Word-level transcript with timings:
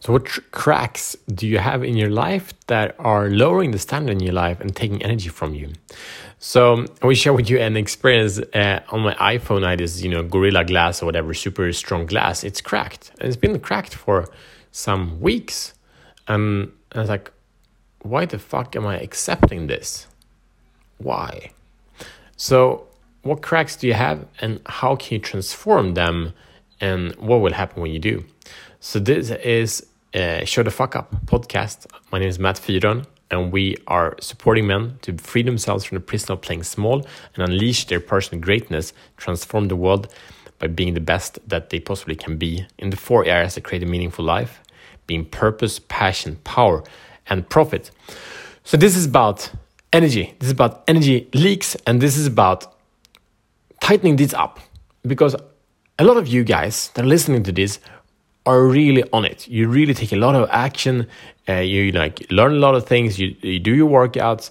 So, 0.00 0.14
what 0.14 0.26
cracks 0.50 1.14
do 1.28 1.46
you 1.46 1.58
have 1.58 1.84
in 1.84 1.94
your 1.94 2.08
life 2.08 2.54
that 2.68 2.96
are 2.98 3.28
lowering 3.28 3.72
the 3.72 3.78
standard 3.78 4.12
in 4.12 4.20
your 4.20 4.32
life 4.32 4.58
and 4.58 4.74
taking 4.74 5.02
energy 5.02 5.28
from 5.28 5.54
you? 5.54 5.74
So, 6.38 6.86
I 7.02 7.06
will 7.06 7.14
share 7.14 7.34
with 7.34 7.50
you 7.50 7.58
an 7.58 7.76
experience 7.76 8.38
uh, 8.38 8.80
on 8.88 9.00
my 9.00 9.14
iPhone. 9.16 9.62
I 9.62 9.76
this, 9.76 10.00
you 10.02 10.08
know, 10.08 10.22
Gorilla 10.22 10.64
Glass 10.64 11.02
or 11.02 11.06
whatever, 11.06 11.34
super 11.34 11.70
strong 11.74 12.06
glass. 12.06 12.44
It's 12.44 12.62
cracked. 12.62 13.10
And 13.20 13.28
it's 13.28 13.36
been 13.36 13.60
cracked 13.60 13.94
for 13.94 14.26
some 14.72 15.20
weeks. 15.20 15.74
And 16.26 16.72
I 16.92 17.00
was 17.00 17.10
like, 17.10 17.30
why 18.00 18.24
the 18.24 18.38
fuck 18.38 18.74
am 18.76 18.86
I 18.86 18.98
accepting 18.98 19.66
this? 19.66 20.06
Why? 20.96 21.50
So, 22.38 22.86
what 23.20 23.42
cracks 23.42 23.76
do 23.76 23.86
you 23.86 23.92
have, 23.92 24.26
and 24.40 24.62
how 24.64 24.96
can 24.96 25.16
you 25.16 25.18
transform 25.18 25.92
them, 25.92 26.32
and 26.80 27.14
what 27.16 27.42
will 27.42 27.52
happen 27.52 27.82
when 27.82 27.92
you 27.92 27.98
do? 27.98 28.24
So, 28.80 28.98
this 28.98 29.30
is 29.30 29.86
uh, 30.14 30.44
Show 30.44 30.62
the 30.62 30.70
Fuck 30.70 30.96
Up 30.96 31.14
podcast. 31.26 31.86
My 32.10 32.18
name 32.18 32.28
is 32.28 32.38
Matt 32.38 32.56
Fyron, 32.56 33.06
and 33.30 33.52
we 33.52 33.76
are 33.86 34.16
supporting 34.20 34.66
men 34.66 34.98
to 35.02 35.16
free 35.18 35.42
themselves 35.42 35.84
from 35.84 35.96
the 35.96 36.00
prison 36.00 36.32
of 36.32 36.40
playing 36.40 36.64
small 36.64 37.06
and 37.34 37.44
unleash 37.44 37.86
their 37.86 38.00
personal 38.00 38.40
greatness, 38.40 38.92
transform 39.16 39.68
the 39.68 39.76
world 39.76 40.12
by 40.58 40.66
being 40.66 40.94
the 40.94 41.00
best 41.00 41.38
that 41.48 41.70
they 41.70 41.80
possibly 41.80 42.14
can 42.14 42.36
be 42.36 42.66
in 42.78 42.90
the 42.90 42.96
four 42.96 43.24
areas 43.24 43.54
that 43.54 43.64
create 43.64 43.82
a 43.82 43.86
meaningful 43.86 44.24
life 44.24 44.60
being 45.06 45.24
purpose, 45.24 45.80
passion, 45.88 46.36
power, 46.44 46.84
and 47.26 47.48
profit. 47.48 47.90
So, 48.62 48.76
this 48.76 48.96
is 48.96 49.06
about 49.06 49.50
energy. 49.92 50.34
This 50.38 50.46
is 50.46 50.52
about 50.52 50.84
energy 50.86 51.28
leaks, 51.34 51.76
and 51.86 52.00
this 52.00 52.16
is 52.16 52.26
about 52.26 52.72
tightening 53.80 54.16
this 54.16 54.34
up 54.34 54.60
because 55.02 55.34
a 55.98 56.04
lot 56.04 56.16
of 56.16 56.28
you 56.28 56.44
guys 56.44 56.90
that 56.94 57.04
are 57.04 57.08
listening 57.08 57.42
to 57.42 57.52
this 57.52 57.80
are 58.46 58.64
really 58.66 59.04
on 59.12 59.24
it. 59.24 59.48
You 59.48 59.68
really 59.68 59.94
take 59.94 60.12
a 60.12 60.16
lot 60.16 60.34
of 60.34 60.48
action. 60.50 61.06
Uh, 61.48 61.54
you 61.54 61.92
like 61.92 62.26
learn 62.30 62.52
a 62.52 62.58
lot 62.58 62.74
of 62.74 62.86
things. 62.86 63.18
You, 63.18 63.36
you 63.42 63.58
do 63.58 63.74
your 63.74 63.88
workouts. 63.88 64.50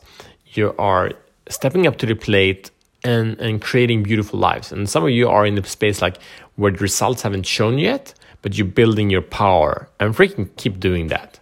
You 0.53 0.75
are 0.77 1.11
stepping 1.49 1.87
up 1.87 1.97
to 1.97 2.05
the 2.05 2.15
plate 2.15 2.71
and 3.03 3.39
and 3.39 3.61
creating 3.61 4.03
beautiful 4.03 4.39
lives. 4.39 4.71
And 4.71 4.89
some 4.89 5.03
of 5.03 5.09
you 5.09 5.29
are 5.29 5.45
in 5.45 5.55
the 5.55 5.63
space 5.63 6.01
like 6.01 6.17
where 6.55 6.71
the 6.71 6.77
results 6.77 7.21
haven't 7.21 7.45
shown 7.45 7.77
yet, 7.77 8.13
but 8.41 8.57
you're 8.57 8.67
building 8.67 9.09
your 9.09 9.21
power 9.21 9.89
and 9.99 10.15
freaking 10.15 10.49
keep 10.57 10.79
doing 10.79 11.07
that. 11.07 11.39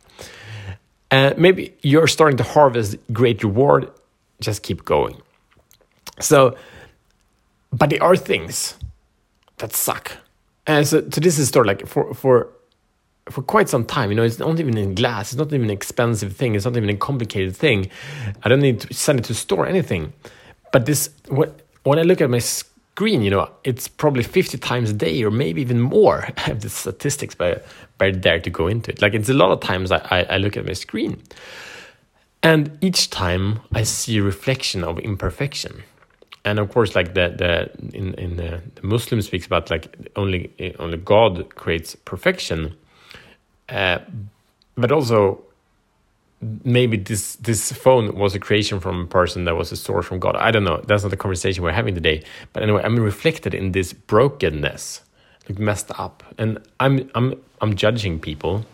And 1.10 1.38
maybe 1.38 1.74
you're 1.82 2.08
starting 2.08 2.38
to 2.38 2.44
harvest 2.44 2.98
great 3.14 3.44
reward. 3.44 3.90
Just 4.42 4.62
keep 4.62 4.84
going. 4.86 5.22
So, 6.20 6.56
but 7.72 7.90
there 7.90 8.04
are 8.04 8.16
things 8.16 8.76
that 9.58 9.74
suck 9.74 10.18
and 10.68 10.86
so, 10.86 11.02
so 11.10 11.22
this 11.22 11.40
is 11.40 11.48
story 11.48 11.68
like 11.68 11.88
for 11.88 12.14
for 12.14 12.50
for 13.30 13.42
quite 13.42 13.70
some 13.70 13.86
time. 13.86 14.10
You 14.10 14.16
know, 14.16 14.24
it's 14.24 14.40
not 14.40 14.60
even 14.60 14.78
in 14.78 14.96
glass. 14.96 15.32
It's 15.32 15.38
not 15.38 15.48
even 15.48 15.64
an 15.64 15.70
expensive 15.70 16.36
thing. 16.36 16.56
It's 16.56 16.66
not 16.66 16.78
even 16.78 16.90
a 16.90 16.96
complicated 16.96 17.56
thing. 17.56 17.90
I 18.44 18.50
don't 18.50 18.60
need 18.60 18.82
to 18.82 18.94
send 18.94 19.20
it 19.20 19.26
to 19.26 19.34
store 19.34 19.66
anything. 19.66 20.14
But 20.72 20.86
this 20.86 21.10
what 21.30 21.62
when 21.84 22.00
I 22.00 22.04
look 22.04 22.22
at 22.22 22.30
my 22.30 22.40
screen, 22.40 23.22
you 23.22 23.30
know, 23.30 23.50
it's 23.64 23.88
probably 23.88 24.24
50 24.24 24.58
times 24.58 24.90
a 24.92 24.94
day 24.94 25.24
or 25.24 25.32
maybe 25.32 25.62
even 25.62 25.80
more. 25.80 26.28
I 26.38 26.42
have 26.42 26.62
the 26.62 26.70
statistics, 26.70 27.34
but 27.34 27.66
but 27.98 28.22
dare 28.22 28.40
to 28.40 28.50
go 28.50 28.68
into 28.68 28.92
it. 28.92 29.02
Like 29.02 29.14
it's 29.14 29.30
a 29.30 29.34
lot 29.34 29.52
of 29.52 29.62
times 29.62 29.92
I, 29.92 30.00
I, 30.12 30.24
I 30.24 30.38
look 30.38 30.58
at 30.58 30.66
my 30.66 30.74
screen. 30.74 31.22
And 32.44 32.78
each 32.82 33.10
time 33.10 33.62
I 33.74 33.84
see 33.84 34.18
a 34.18 34.24
reflection 34.24 34.84
of 34.84 35.00
imperfection 35.00 35.84
and 36.48 36.60
of 36.60 36.72
course 36.72 36.96
like 36.96 37.14
the 37.14 37.28
the 37.42 37.98
in 37.98 38.14
in 38.14 38.38
the, 38.38 38.62
the 38.76 38.88
muslim 38.88 39.22
speaks 39.22 39.46
about 39.46 39.70
like 39.70 39.86
only 40.16 40.52
only 40.80 40.98
god 40.98 41.54
creates 41.56 41.96
perfection. 41.96 42.76
Uh, 43.70 44.00
but 44.76 44.92
also 44.92 45.44
maybe 46.64 46.96
this 46.98 47.36
this 47.38 47.72
phone 47.72 48.16
was 48.16 48.34
a 48.36 48.40
creation 48.40 48.80
from 48.80 49.02
a 49.02 49.08
person 49.08 49.46
that 49.46 49.56
was 49.56 49.72
a 49.72 49.76
source 49.76 50.06
from 50.06 50.20
god. 50.20 50.36
I 50.38 50.52
don't 50.52 50.64
know. 50.64 50.82
That's 50.88 51.04
not 51.04 51.10
the 51.10 51.18
conversation 51.18 51.64
we're 51.64 51.72
having 51.82 51.96
today. 51.96 52.24
But 52.54 52.64
anyway 52.64 52.82
i'm 52.84 52.98
reflected 52.98 53.54
in 53.54 53.72
this 53.74 53.94
brokenness 53.94 55.02
like 55.50 55.60
messed 55.60 55.92
up. 56.00 56.24
And 56.38 56.60
i'm 56.80 57.10
i'm 57.16 57.34
i'm 57.62 57.76
judging 57.76 58.20
people 58.20 58.66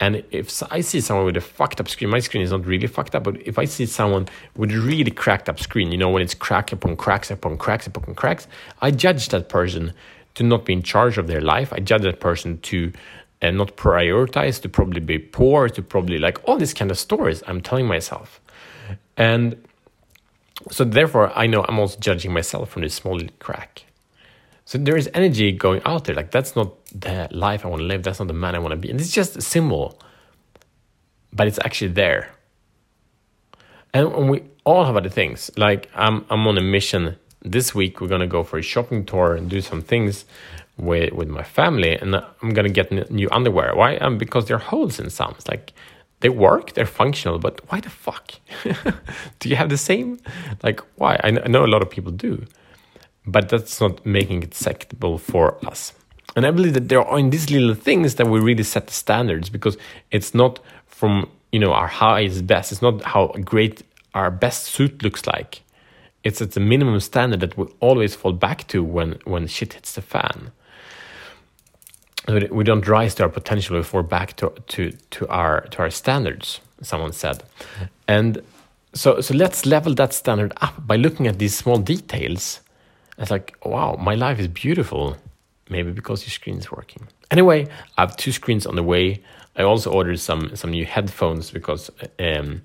and 0.00 0.22
if 0.30 0.62
I 0.70 0.80
see 0.80 1.00
someone 1.00 1.26
with 1.26 1.36
a 1.36 1.40
fucked 1.40 1.80
up 1.80 1.88
screen, 1.88 2.10
my 2.10 2.20
screen 2.20 2.42
is 2.42 2.52
not 2.52 2.64
really 2.64 2.86
fucked 2.86 3.16
up, 3.16 3.24
but 3.24 3.36
if 3.46 3.58
I 3.58 3.64
see 3.64 3.84
someone 3.84 4.28
with 4.56 4.70
a 4.70 4.78
really 4.78 5.10
cracked 5.10 5.48
up 5.48 5.58
screen, 5.58 5.90
you 5.90 5.98
know, 5.98 6.08
when 6.08 6.22
it's 6.22 6.34
crack 6.34 6.72
upon 6.72 6.96
cracks 6.96 7.30
upon 7.32 7.56
cracks 7.58 7.86
upon 7.86 8.14
cracks, 8.14 8.46
I 8.80 8.92
judge 8.92 9.28
that 9.30 9.48
person 9.48 9.92
to 10.36 10.44
not 10.44 10.64
be 10.64 10.72
in 10.72 10.82
charge 10.82 11.18
of 11.18 11.26
their 11.26 11.40
life. 11.40 11.72
I 11.72 11.80
judge 11.80 12.02
that 12.02 12.20
person 12.20 12.60
to 12.60 12.92
uh, 13.42 13.50
not 13.50 13.76
prioritize, 13.76 14.60
to 14.62 14.68
probably 14.68 15.00
be 15.00 15.18
poor, 15.18 15.68
to 15.68 15.82
probably 15.82 16.18
like 16.18 16.40
all 16.48 16.56
these 16.56 16.74
kind 16.74 16.92
of 16.92 16.98
stories 16.98 17.42
I'm 17.48 17.60
telling 17.60 17.86
myself. 17.86 18.40
And 19.16 19.60
so 20.70 20.84
therefore, 20.84 21.36
I 21.36 21.48
know 21.48 21.64
I'm 21.68 21.80
also 21.80 21.98
judging 21.98 22.32
myself 22.32 22.70
from 22.70 22.82
this 22.82 22.94
small 22.94 23.20
crack. 23.40 23.84
So 24.68 24.76
there 24.76 24.98
is 24.98 25.08
energy 25.14 25.50
going 25.50 25.80
out 25.86 26.04
there. 26.04 26.14
Like 26.14 26.30
that's 26.30 26.54
not 26.54 26.84
the 26.92 27.26
life 27.30 27.64
I 27.64 27.68
want 27.68 27.80
to 27.80 27.86
live. 27.86 28.02
That's 28.02 28.18
not 28.18 28.28
the 28.28 28.34
man 28.34 28.54
I 28.54 28.58
want 28.58 28.72
to 28.72 28.76
be. 28.76 28.90
And 28.90 29.00
it's 29.00 29.10
just 29.10 29.34
a 29.34 29.40
symbol, 29.40 29.98
but 31.32 31.46
it's 31.46 31.58
actually 31.64 31.92
there. 31.92 32.30
And 33.94 34.28
we 34.28 34.42
all 34.64 34.84
have 34.84 34.94
other 34.94 35.08
things. 35.08 35.50
Like 35.56 35.88
I'm, 35.94 36.26
I'm 36.28 36.46
on 36.46 36.58
a 36.58 36.60
mission 36.60 37.16
this 37.40 37.74
week. 37.74 38.02
We're 38.02 38.08
gonna 38.08 38.26
go 38.26 38.42
for 38.44 38.58
a 38.58 38.62
shopping 38.62 39.06
tour 39.06 39.34
and 39.36 39.48
do 39.48 39.62
some 39.62 39.80
things 39.80 40.26
with 40.76 41.14
with 41.14 41.28
my 41.28 41.44
family, 41.44 41.96
and 41.96 42.14
I'm 42.14 42.50
gonna 42.52 42.68
get 42.68 43.10
new 43.10 43.28
underwear. 43.32 43.74
Why? 43.74 43.96
Um, 43.96 44.18
because 44.18 44.48
there 44.48 44.56
are 44.58 44.66
holes 44.72 45.00
in 45.00 45.08
some. 45.08 45.34
It's 45.38 45.48
like 45.48 45.72
they 46.20 46.28
work, 46.28 46.74
they're 46.74 46.84
functional, 47.02 47.38
but 47.38 47.62
why 47.70 47.80
the 47.80 47.88
fuck? 47.88 48.34
do 49.38 49.48
you 49.48 49.56
have 49.56 49.70
the 49.70 49.78
same? 49.78 50.18
Like 50.62 50.80
why? 50.96 51.18
I 51.24 51.30
know 51.30 51.64
a 51.64 51.72
lot 51.74 51.80
of 51.80 51.88
people 51.88 52.12
do 52.12 52.44
but 53.32 53.48
that's 53.48 53.80
not 53.80 54.04
making 54.04 54.42
it 54.42 54.46
acceptable 54.46 55.18
for 55.18 55.64
us. 55.66 55.92
And 56.36 56.46
I 56.46 56.50
believe 56.50 56.74
that 56.74 56.88
there 56.88 57.02
are 57.02 57.18
in 57.18 57.30
these 57.30 57.50
little 57.50 57.74
things 57.74 58.14
that 58.16 58.26
we 58.26 58.40
really 58.40 58.62
set 58.62 58.86
the 58.86 58.92
standards 58.92 59.50
because 59.50 59.76
it's 60.10 60.34
not 60.34 60.60
from 60.86 61.28
you 61.52 61.58
know 61.58 61.72
our 61.72 61.86
highest 61.86 62.46
best. 62.46 62.72
It's 62.72 62.82
not 62.82 63.02
how 63.02 63.28
great 63.44 63.82
our 64.14 64.30
best 64.30 64.64
suit 64.64 65.02
looks 65.02 65.26
like. 65.26 65.62
It's 66.24 66.42
at 66.42 66.52
the 66.52 66.60
minimum 66.60 67.00
standard 67.00 67.40
that 67.40 67.56
we 67.56 67.66
always 67.80 68.14
fall 68.14 68.32
back 68.32 68.66
to 68.68 68.82
when 68.82 69.18
when 69.24 69.46
shit 69.46 69.74
hits 69.74 69.94
the 69.94 70.02
fan. 70.02 70.52
We 72.28 72.62
don't 72.62 72.86
rise 72.86 73.14
to 73.16 73.22
our 73.22 73.30
potential; 73.30 73.76
we 73.76 73.82
fall 73.82 74.02
back 74.02 74.36
to 74.36 74.52
to 74.68 74.92
to 75.10 75.28
our 75.28 75.62
to 75.68 75.78
our 75.78 75.90
standards. 75.90 76.60
Someone 76.82 77.12
said, 77.12 77.42
and 78.06 78.42
so 78.92 79.20
so 79.20 79.34
let's 79.34 79.64
level 79.64 79.94
that 79.94 80.12
standard 80.12 80.52
up 80.60 80.86
by 80.86 80.96
looking 80.96 81.26
at 81.26 81.38
these 81.38 81.56
small 81.56 81.78
details 81.78 82.60
it's 83.18 83.30
like, 83.30 83.56
wow, 83.64 83.96
my 83.98 84.14
life 84.14 84.38
is 84.38 84.48
beautiful. 84.48 85.16
Maybe 85.70 85.90
because 85.92 86.22
your 86.22 86.30
screen 86.30 86.58
is 86.58 86.70
working. 86.70 87.08
Anyway, 87.30 87.66
I 87.98 88.02
have 88.02 88.16
two 88.16 88.32
screens 88.32 88.66
on 88.66 88.76
the 88.76 88.82
way. 88.82 89.22
I 89.56 89.62
also 89.62 89.92
ordered 89.92 90.18
some 90.20 90.56
some 90.56 90.70
new 90.70 90.86
headphones 90.86 91.50
because 91.50 91.90
um, 92.18 92.62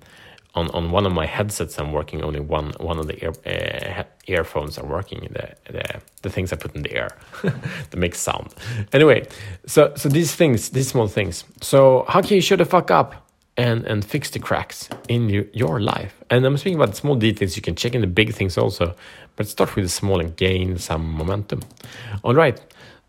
on 0.54 0.70
on 0.70 0.90
one 0.90 1.04
of 1.04 1.12
my 1.12 1.26
headsets 1.26 1.78
I'm 1.78 1.92
working. 1.92 2.22
Only 2.22 2.40
one 2.40 2.72
one 2.78 2.98
of 2.98 3.06
the 3.06 3.22
ear, 3.22 3.32
uh, 3.44 4.04
earphones 4.26 4.78
are 4.78 4.86
working. 4.86 5.28
The, 5.32 5.54
the 5.72 6.00
the 6.22 6.30
things 6.30 6.52
I 6.52 6.56
put 6.56 6.74
in 6.74 6.82
the 6.82 6.92
air 6.94 7.10
that 7.42 7.96
make 7.96 8.14
sound. 8.14 8.54
Anyway, 8.92 9.26
so 9.66 9.92
so 9.96 10.08
these 10.08 10.34
things, 10.34 10.70
these 10.70 10.88
small 10.88 11.08
things. 11.08 11.44
So 11.60 12.04
how 12.08 12.22
can 12.22 12.36
you 12.36 12.40
shut 12.40 12.58
the 12.58 12.64
fuck 12.64 12.90
up? 12.90 13.23
And 13.56 13.84
and 13.84 14.04
fix 14.04 14.30
the 14.30 14.38
cracks 14.38 14.88
in 15.08 15.28
your, 15.28 15.44
your 15.52 15.80
life. 15.80 16.14
And 16.30 16.44
I'm 16.44 16.56
speaking 16.56 16.80
about 16.80 16.96
small 16.96 17.14
details. 17.14 17.56
You 17.56 17.62
can 17.62 17.76
check 17.76 17.94
in 17.94 18.00
the 18.00 18.06
big 18.06 18.34
things 18.34 18.58
also, 18.58 18.94
but 19.36 19.48
start 19.48 19.74
with 19.76 19.84
the 19.84 19.88
small 19.88 20.20
and 20.20 20.36
gain 20.36 20.78
some 20.78 21.08
momentum. 21.12 21.60
All 22.22 22.34
right. 22.34 22.60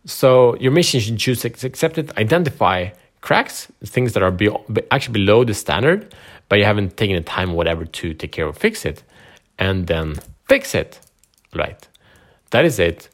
So 0.05 0.55
your 0.57 0.71
mission 0.71 0.99
should 0.99 1.17
choose 1.17 1.43
accept 1.45 1.97
it, 1.97 2.15
identify 2.17 2.89
cracks, 3.21 3.71
things 3.83 4.13
that 4.13 4.21
are 4.21 4.29
be, 4.29 4.49
actually 4.91 5.13
below 5.13 5.43
the 5.43 5.53
standard, 5.55 6.13
but 6.47 6.59
you 6.59 6.65
haven't 6.65 6.95
taken 6.95 7.15
the 7.15 7.23
time, 7.23 7.53
whatever, 7.53 7.85
to 7.85 8.13
take 8.13 8.31
care 8.31 8.45
of, 8.45 8.55
fix 8.55 8.85
it, 8.85 9.01
and 9.57 9.87
then 9.87 10.15
fix 10.47 10.75
it. 10.75 10.99
Right. 11.55 11.87
That 12.51 12.65
is 12.65 12.77
it. 12.77 13.09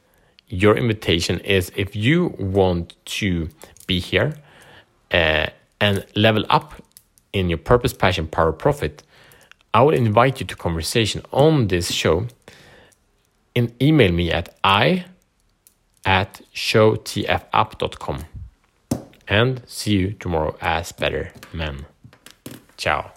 Your 0.49 0.75
invitation 0.75 1.39
is 1.39 1.71
if 1.77 1.95
you 1.95 2.35
want 2.37 2.93
to 3.05 3.47
be 3.87 3.99
here 4.01 4.33
uh, 5.11 5.47
and 5.79 6.05
level 6.15 6.43
up 6.49 6.73
in 7.33 7.49
your 7.49 7.57
purpose, 7.57 7.93
passion, 7.93 8.27
power, 8.27 8.51
profit, 8.51 9.03
I 9.73 9.81
would 9.81 9.95
invite 9.95 10.39
you 10.39 10.45
to 10.47 10.55
conversation 10.55 11.21
on 11.31 11.67
this 11.67 11.91
show 11.91 12.27
and 13.55 13.73
email 13.81 14.11
me 14.11 14.31
at 14.31 14.55
i 14.63 15.05
at 16.05 16.41
showtfapp.com. 16.53 18.25
And 19.27 19.61
see 19.65 19.91
you 19.91 20.11
tomorrow 20.13 20.57
as 20.61 20.91
better 20.91 21.31
men. 21.53 21.85
Ciao. 22.75 23.11